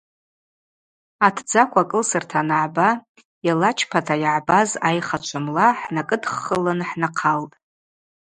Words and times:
Атдзакв 1.27 1.73
акӏылсырта 1.81 2.37
аныгӏба 2.41 2.89
йалачпата 3.47 4.15
йыгӏбаз 4.23 4.69
айха 4.87 5.17
чвымла 5.25 5.67
хӏнакӏыдххылын 5.79 6.79
хӏнахъалтӏ. 6.89 7.55